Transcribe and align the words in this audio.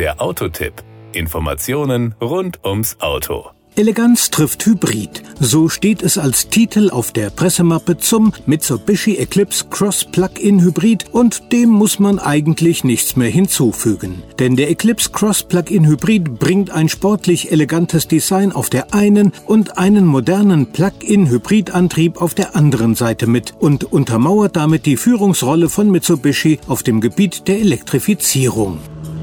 Der 0.00 0.18
Autotipp. 0.22 0.72
Informationen 1.12 2.14
rund 2.22 2.64
ums 2.64 2.96
Auto. 3.00 3.50
Eleganz 3.76 4.30
trifft 4.30 4.64
Hybrid. 4.64 5.22
So 5.40 5.68
steht 5.68 6.02
es 6.02 6.16
als 6.16 6.48
Titel 6.48 6.88
auf 6.88 7.12
der 7.12 7.28
Pressemappe 7.28 7.98
zum 7.98 8.32
Mitsubishi 8.46 9.18
Eclipse 9.18 9.66
Cross 9.68 10.06
Plug-in 10.06 10.62
Hybrid 10.62 11.12
und 11.12 11.52
dem 11.52 11.68
muss 11.68 11.98
man 11.98 12.18
eigentlich 12.18 12.82
nichts 12.82 13.16
mehr 13.16 13.28
hinzufügen. 13.28 14.22
Denn 14.38 14.56
der 14.56 14.70
Eclipse 14.70 15.10
Cross 15.10 15.42
Plug-in 15.42 15.86
Hybrid 15.86 16.38
bringt 16.38 16.70
ein 16.70 16.88
sportlich 16.88 17.52
elegantes 17.52 18.08
Design 18.08 18.52
auf 18.52 18.70
der 18.70 18.94
einen 18.94 19.32
und 19.44 19.76
einen 19.76 20.06
modernen 20.06 20.72
Plug-in 20.72 21.28
Hybridantrieb 21.28 22.22
auf 22.22 22.32
der 22.32 22.56
anderen 22.56 22.94
Seite 22.94 23.26
mit 23.26 23.52
und 23.58 23.84
untermauert 23.84 24.56
damit 24.56 24.86
die 24.86 24.96
Führungsrolle 24.96 25.68
von 25.68 25.90
Mitsubishi 25.90 26.58
auf 26.68 26.82
dem 26.82 27.02
Gebiet 27.02 27.48
der 27.48 27.60
Elektrifizierung. 27.60 28.78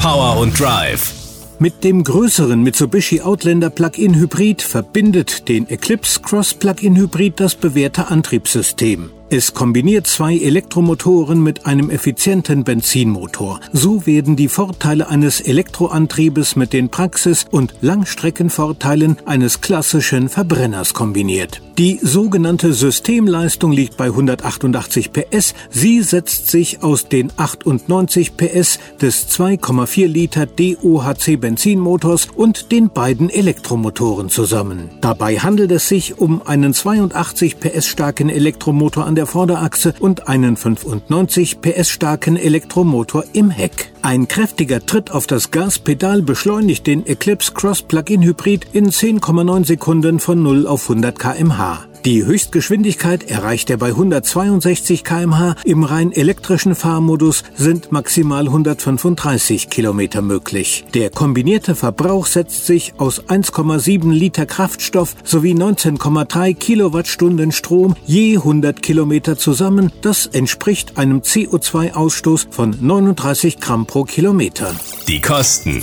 Power 0.00 0.38
und 0.38 0.58
Drive. 0.58 1.12
Mit 1.58 1.84
dem 1.84 2.02
größeren 2.02 2.62
Mitsubishi 2.62 3.20
Outlander 3.20 3.68
Plug-in 3.68 4.14
Hybrid 4.14 4.62
verbindet 4.62 5.46
den 5.46 5.68
Eclipse 5.68 6.20
Cross 6.20 6.54
Plug-in 6.54 6.96
Hybrid 6.96 7.38
das 7.38 7.54
bewährte 7.54 8.08
Antriebssystem. 8.08 9.10
Es 9.32 9.54
kombiniert 9.54 10.08
zwei 10.08 10.36
Elektromotoren 10.36 11.40
mit 11.40 11.64
einem 11.64 11.88
effizienten 11.88 12.64
Benzinmotor. 12.64 13.60
So 13.72 14.04
werden 14.04 14.34
die 14.34 14.48
Vorteile 14.48 15.08
eines 15.08 15.40
Elektroantriebes 15.40 16.56
mit 16.56 16.72
den 16.72 16.88
Praxis- 16.88 17.46
und 17.48 17.72
Langstreckenvorteilen 17.80 19.18
eines 19.26 19.60
klassischen 19.60 20.28
Verbrenners 20.28 20.94
kombiniert. 20.94 21.62
Die 21.78 21.98
sogenannte 22.02 22.74
Systemleistung 22.74 23.72
liegt 23.72 23.96
bei 23.96 24.06
188 24.06 25.12
PS. 25.12 25.54
Sie 25.70 26.02
setzt 26.02 26.48
sich 26.48 26.82
aus 26.82 27.08
den 27.08 27.32
98 27.36 28.36
PS 28.36 28.80
des 29.00 29.30
2,4 29.30 30.06
Liter 30.06 30.44
DOHC 30.44 31.40
Benzinmotors 31.40 32.28
und 32.34 32.72
den 32.72 32.90
beiden 32.90 33.30
Elektromotoren 33.30 34.28
zusammen. 34.28 34.90
Dabei 35.00 35.38
handelt 35.38 35.70
es 35.70 35.88
sich 35.88 36.18
um 36.18 36.42
einen 36.46 36.74
82 36.74 37.60
PS 37.60 37.86
starken 37.86 38.28
Elektromotor 38.28 39.06
an 39.06 39.14
der 39.14 39.19
Vorderachse 39.26 39.94
und 39.98 40.28
einen 40.28 40.56
95 40.56 41.60
PS 41.60 41.90
starken 41.90 42.36
Elektromotor 42.36 43.24
im 43.32 43.50
Heck. 43.50 43.92
Ein 44.02 44.28
kräftiger 44.28 44.84
Tritt 44.84 45.10
auf 45.10 45.26
das 45.26 45.50
Gaspedal 45.50 46.22
beschleunigt 46.22 46.86
den 46.86 47.06
Eclipse 47.06 47.52
Cross 47.52 47.82
Plug-in 47.82 48.22
Hybrid 48.22 48.66
in 48.72 48.90
10,9 48.90 49.66
Sekunden 49.66 50.20
von 50.20 50.42
0 50.42 50.66
auf 50.66 50.88
100 50.88 51.18
km/h. 51.18 51.89
Die 52.06 52.24
Höchstgeschwindigkeit 52.24 53.30
erreicht 53.30 53.68
er 53.68 53.76
bei 53.76 53.88
162 53.88 55.04
km/h. 55.04 55.56
Im 55.64 55.84
rein 55.84 56.12
elektrischen 56.12 56.74
Fahrmodus 56.74 57.44
sind 57.54 57.92
maximal 57.92 58.46
135 58.46 59.68
km 59.68 60.24
möglich. 60.26 60.86
Der 60.94 61.10
kombinierte 61.10 61.74
Verbrauch 61.74 62.24
setzt 62.26 62.64
sich 62.64 62.94
aus 62.96 63.22
1,7 63.24 64.10
Liter 64.12 64.46
Kraftstoff 64.46 65.14
sowie 65.24 65.52
19,3 65.52 66.54
Kilowattstunden 66.54 67.52
Strom 67.52 67.94
je 68.06 68.36
100 68.38 68.80
Kilometer 68.80 69.36
zusammen. 69.36 69.92
Das 70.00 70.26
entspricht 70.26 70.96
einem 70.96 71.20
CO2-Ausstoß 71.20 72.46
von 72.50 72.76
39 72.80 73.60
Gramm 73.60 73.84
pro 73.84 74.04
Kilometer. 74.04 74.74
Die 75.06 75.20
Kosten. 75.20 75.82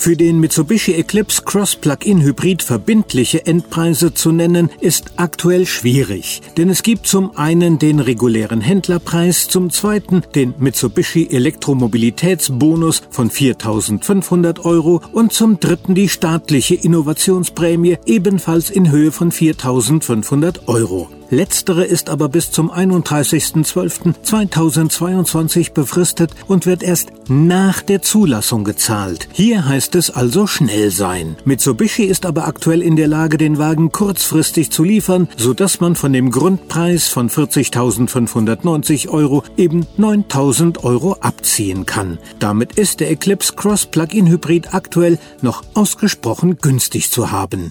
Für 0.00 0.16
den 0.16 0.40
Mitsubishi 0.40 0.94
Eclipse 0.94 1.42
Cross 1.42 1.76
Plug-in 1.76 2.22
Hybrid 2.22 2.62
verbindliche 2.62 3.44
Endpreise 3.44 4.14
zu 4.14 4.32
nennen, 4.32 4.70
ist 4.80 5.12
aktuell 5.16 5.66
schwierig. 5.66 6.40
Denn 6.56 6.70
es 6.70 6.82
gibt 6.82 7.06
zum 7.06 7.36
einen 7.36 7.78
den 7.78 8.00
regulären 8.00 8.62
Händlerpreis, 8.62 9.48
zum 9.48 9.68
zweiten 9.68 10.22
den 10.34 10.54
Mitsubishi 10.58 11.28
Elektromobilitätsbonus 11.30 13.02
von 13.10 13.30
4.500 13.30 14.64
Euro 14.64 15.02
und 15.12 15.34
zum 15.34 15.60
dritten 15.60 15.94
die 15.94 16.08
staatliche 16.08 16.76
Innovationsprämie 16.76 17.98
ebenfalls 18.06 18.70
in 18.70 18.90
Höhe 18.90 19.12
von 19.12 19.30
4.500 19.30 20.66
Euro. 20.66 21.10
Letztere 21.30 21.84
ist 21.84 22.10
aber 22.10 22.28
bis 22.28 22.50
zum 22.50 22.72
31.12.2022 22.72 25.72
befristet 25.72 26.32
und 26.48 26.66
wird 26.66 26.82
erst 26.82 27.12
nach 27.28 27.82
der 27.82 28.02
Zulassung 28.02 28.64
gezahlt. 28.64 29.28
Hier 29.32 29.64
heißt 29.64 29.94
es 29.94 30.10
also 30.10 30.48
schnell 30.48 30.90
sein. 30.90 31.36
Mitsubishi 31.44 32.02
ist 32.02 32.26
aber 32.26 32.48
aktuell 32.48 32.82
in 32.82 32.96
der 32.96 33.06
Lage, 33.06 33.38
den 33.38 33.58
Wagen 33.58 33.92
kurzfristig 33.92 34.72
zu 34.72 34.82
liefern, 34.82 35.28
sodass 35.36 35.78
man 35.80 35.94
von 35.94 36.12
dem 36.12 36.32
Grundpreis 36.32 37.06
von 37.06 37.30
40.590 37.30 39.08
Euro 39.08 39.44
eben 39.56 39.86
9.000 39.98 40.82
Euro 40.82 41.12
abziehen 41.20 41.86
kann. 41.86 42.18
Damit 42.40 42.72
ist 42.72 42.98
der 42.98 43.12
Eclipse 43.12 43.52
Cross 43.54 43.86
Plug-in 43.86 44.28
Hybrid 44.28 44.74
aktuell 44.74 45.16
noch 45.42 45.62
ausgesprochen 45.74 46.56
günstig 46.56 47.12
zu 47.12 47.30
haben. 47.30 47.70